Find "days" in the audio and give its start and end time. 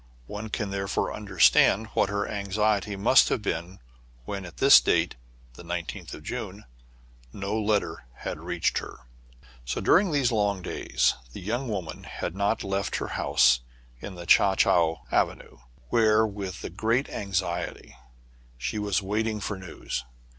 10.63-11.13